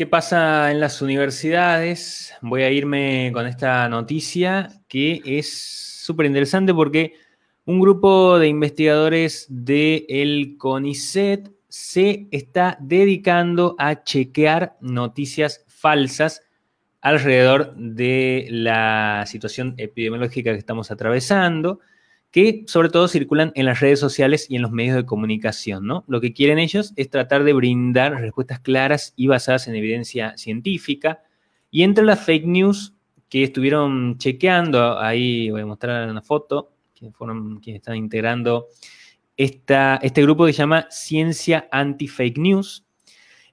[0.00, 2.32] ¿Qué pasa en las universidades?
[2.40, 7.16] Voy a irme con esta noticia que es súper interesante porque
[7.66, 16.44] un grupo de investigadores del CONICET se está dedicando a chequear noticias falsas
[17.02, 21.80] alrededor de la situación epidemiológica que estamos atravesando
[22.30, 26.04] que sobre todo circulan en las redes sociales y en los medios de comunicación, ¿no?
[26.06, 31.22] Lo que quieren ellos es tratar de brindar respuestas claras y basadas en evidencia científica.
[31.70, 32.94] Y entre las fake news
[33.28, 38.68] que estuvieron chequeando, ahí voy a mostrar una foto, que fueron quienes están integrando
[39.40, 42.84] este grupo que se llama Ciencia Anti-Fake News,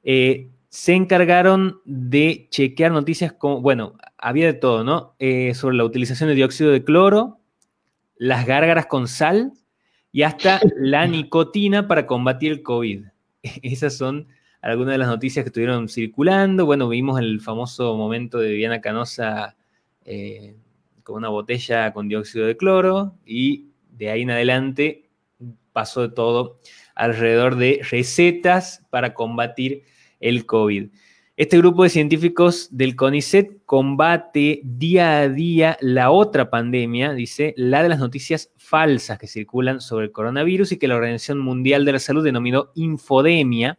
[0.04, 5.16] eh, se encargaron de chequear noticias como, bueno, había de todo, ¿no?
[5.18, 7.40] Eh, sobre la utilización de dióxido de cloro,
[8.20, 9.54] las gárgaras con sal
[10.12, 13.06] y hasta la nicotina para combatir el COVID.
[13.62, 14.28] Esas son
[14.62, 16.66] algunas de las noticias que estuvieron circulando.
[16.66, 19.56] Bueno, vimos el famoso momento de Viviana Canosa
[20.06, 20.56] eh,
[21.04, 25.10] con una botella con dióxido de cloro y de ahí en adelante
[25.72, 26.60] pasó de todo
[26.96, 29.84] alrededor de recetas para combatir
[30.20, 30.90] el COVID.
[31.38, 37.84] Este grupo de científicos del CONICET combate día a día la otra pandemia, dice, la
[37.84, 41.92] de las noticias falsas que circulan sobre el coronavirus y que la Organización Mundial de
[41.92, 43.78] la Salud denominó infodemia.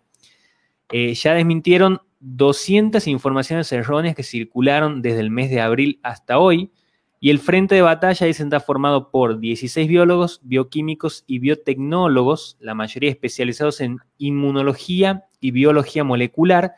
[0.93, 6.71] Eh, ya desmintieron 200 informaciones erróneas que circularon desde el mes de abril hasta hoy.
[7.19, 12.75] Y el frente de batalla dicen está formado por 16 biólogos, bioquímicos y biotecnólogos, la
[12.75, 16.75] mayoría especializados en inmunología y biología molecular,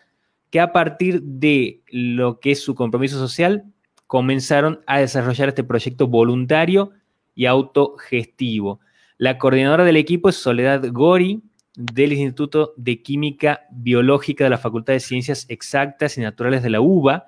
[0.51, 3.65] que a partir de lo que es su compromiso social,
[4.07, 6.91] comenzaron a desarrollar este proyecto voluntario
[7.35, 8.81] y autogestivo.
[9.19, 11.43] La coordinadora del equipo es Soledad Gori,
[11.77, 16.81] del Instituto de Química Biológica de la Facultad de Ciencias Exactas y Naturales de la
[16.81, 17.27] UBA,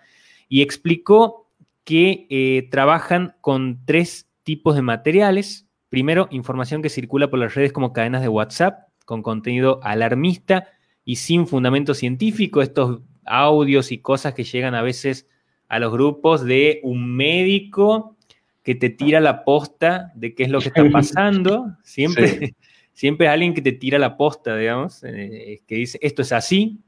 [0.48, 1.48] y explicó
[1.84, 5.68] que eh, trabajan con tres tipos de materiales.
[5.88, 10.68] Primero, información que circula por las redes como cadenas de WhatsApp, con contenido alarmista
[11.04, 12.62] y sin fundamento científico.
[12.62, 15.28] Estos audios y cosas que llegan a veces
[15.68, 18.16] a los grupos de un médico
[18.62, 21.76] que te tira la posta de qué es lo que está pasando.
[21.82, 22.54] Siempre,
[22.92, 26.78] siempre alguien que te tira la posta, digamos, eh, que dice esto es así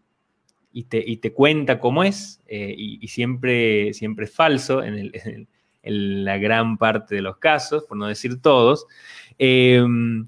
[0.73, 5.49] y te, y te cuenta cómo es, eh, y, siempre, siempre es falso en,
[5.83, 8.87] la gran parte de los casos, por no decir todos.
[9.39, 10.27] Em,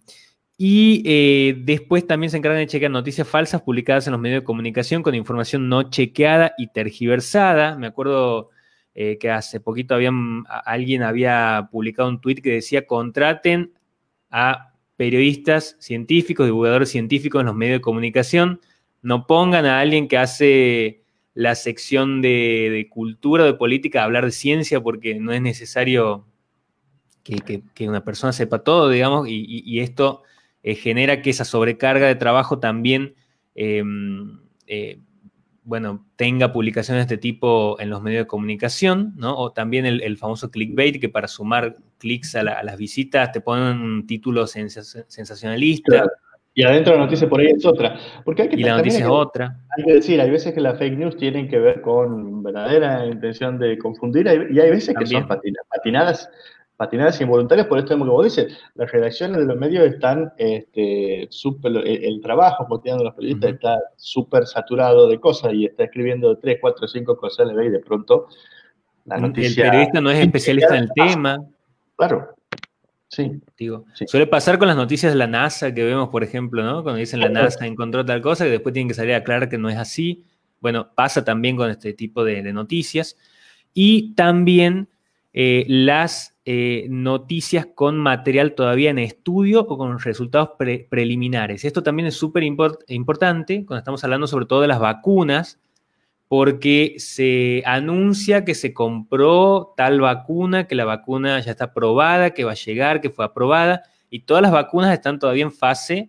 [0.59, 4.45] y eh, después también se encargan de chequear noticias falsas publicadas en los medios de
[4.45, 7.77] comunicación con información no chequeada y tergiversada.
[7.77, 8.49] Me acuerdo
[8.95, 13.75] eh, que hace poquito habían, alguien había publicado un tuit que decía contraten
[14.31, 18.61] a periodistas científicos, divulgadores científicos en los medios de comunicación.
[19.03, 21.03] No pongan a alguien que hace
[21.35, 26.25] la sección de, cultura o de política a hablar de ciencia porque no es necesario
[27.23, 30.23] que, una persona sepa todo, digamos, y esto
[30.75, 33.15] genera que esa sobrecarga de trabajo también,
[33.55, 34.99] em, eh,
[35.63, 39.37] bueno, tenga publicaciones de este tipo en los medios de comunicación, ¿no?
[39.37, 44.07] O también el, famoso clickbait, que para sumar clics a, las visitas te ponen un
[44.07, 46.05] título sensacionalista.
[46.55, 47.99] Y adentro la noticia por ahí es otra.
[48.25, 49.61] Porque hay que y la noticia es otra.
[49.77, 53.59] Hay que decir, hay veces que las fake news tienen que ver con verdadera intención
[53.59, 56.31] de confundir y hay veces que son patinadas
[56.77, 61.77] patinadas involuntarias, por esto como vos dices, las redacciones de los medios están este, súper,
[61.87, 66.59] el, trabajo cotidiano de los periodistas está súper saturado de cosas y está escribiendo tres,
[66.61, 68.29] cuatro, cinco cosas, y de pronto
[69.07, 69.65] la noticia...
[69.65, 71.39] El periodista no es especialista en el tema.
[71.97, 72.37] Claro,
[73.09, 73.41] Sí.
[73.57, 76.83] Digo, Suele pasar con las noticias de la NASA que vemos, por ejemplo, ¿no?
[76.83, 79.59] Cuando dicen la NASA encontró tal cosa, que después tienen que salir a aclarar que
[79.59, 80.25] no es así.
[80.61, 83.17] Bueno, pasa también con este tipo de, de noticias.
[83.73, 84.89] Y también
[85.39, 90.53] eh, las eh, noticias con material todavía en estudio o con resultados
[90.89, 91.67] preliminares.
[91.67, 95.61] Esto también es súper importante cuando estamos hablando sobre todo de las vacunas,
[96.27, 102.45] porque se anuncia que se compró tal vacuna, que la vacuna ya está aprobada, que
[102.45, 106.09] va a llegar, que fue aprobada, y todas las vacunas están todavía en fase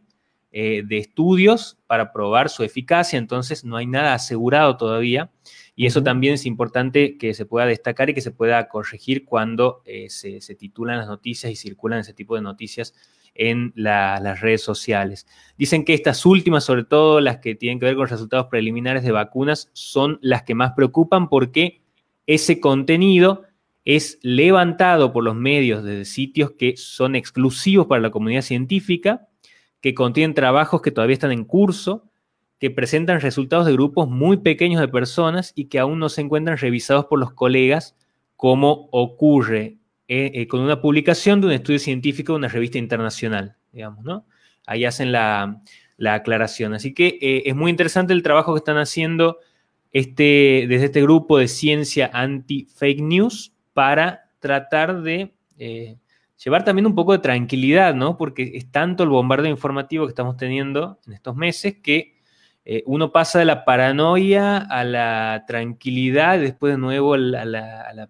[0.60, 5.30] eh, de estudios para probar su eficacia, entonces no hay nada asegurado todavía.
[5.76, 9.84] Y eso también es importante que se pueda destacar y que se pueda corregir cuando
[9.86, 12.96] eh, se, titulan las noticias y circulan ese tipo de noticias
[13.36, 15.28] en las redes sociales.
[15.60, 19.12] Dicen que estas últimas, sobre todo las que tienen que ver con resultados preliminares de
[19.12, 21.84] vacunas, son las que más preocupan porque
[22.26, 23.44] ese contenido
[23.86, 29.28] es levantado por los medios de sitios que son exclusivos para la comunidad científica,
[29.82, 32.08] que contienen trabajos que todavía están en curso
[32.60, 36.58] que presentan resultados de grupos muy pequeños de personas y que aún no se encuentran
[36.58, 37.96] revisados por los colegas,
[38.36, 39.78] como ocurre
[40.08, 44.26] eh, eh, con una publicación de un estudio científico de una revista internacional, digamos, ¿no?
[44.66, 45.62] Ahí hacen la,
[46.06, 46.74] aclaración.
[46.74, 49.38] Así que eh, es muy interesante el trabajo que están haciendo
[49.92, 55.34] este, desde este grupo de ciencia anti-fake news para tratar de
[56.44, 58.18] llevar también un poco de tranquilidad, ¿no?
[58.18, 62.18] Porque es tanto el bombardeo informativo que estamos teniendo en estos meses que
[62.66, 68.10] eh, uno pasa de la paranoia a la tranquilidad, después de nuevo a la,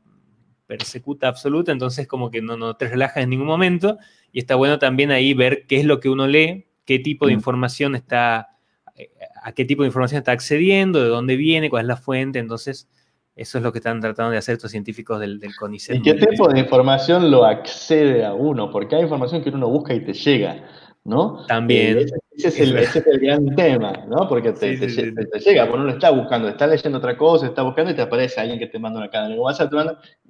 [0.65, 3.97] persecuta absoluta, entonces como que no, no te relajas en ningún momento
[4.33, 7.31] y está bueno también ahí ver qué es lo que uno lee, qué tipo de
[7.31, 7.37] mm.
[7.37, 8.49] información está,
[8.95, 9.09] eh,
[9.41, 12.89] a qué tipo de información está accediendo, de dónde viene, cuál es la fuente, entonces
[13.37, 15.97] eso es lo que están tratando de hacer estos científicos del, del CONICET.
[15.97, 18.71] ¿Y qué tipo de información lo accede a uno?
[18.71, 20.63] Porque hay información que uno busca y te llega,
[21.03, 21.45] ¿no?
[21.45, 21.99] También.
[21.99, 22.05] Eh,
[22.37, 24.27] ese, es el, gran tema, ¿no?
[24.27, 27.95] Porque te, llega, porque uno lo está buscando, está leyendo otra cosa, está buscando y
[27.95, 29.73] te aparece alguien que te manda una cadena de WhatsApp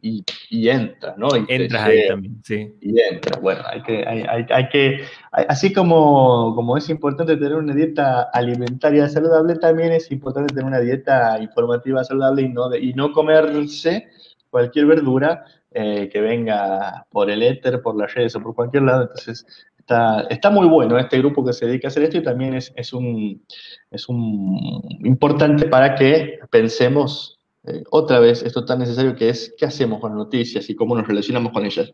[0.01, 1.27] y, y entra, ¿no?
[1.35, 2.75] Y Entras ahí también, sí.
[2.81, 3.39] Y entra.
[3.41, 5.01] Bueno, hay que, hay, hay, hay que
[5.31, 10.79] así como, como es importante tener una dieta alimentaria saludable, también es importante tener una
[10.79, 14.07] dieta informativa saludable y no, y no comerse
[14.49, 19.03] cualquier verdura eh, que venga por el éter, por las redes o por cualquier lado.
[19.03, 19.45] Entonces,
[20.29, 22.93] está, muy bueno este grupo que se dedica a hacer esto y también es, es,
[22.93, 23.43] un,
[23.91, 29.65] es un importante para que pensemos eh, otra vez esto tan necesario que es qué
[29.65, 31.93] hacemos con las noticias y cómo nos relacionamos con ellas.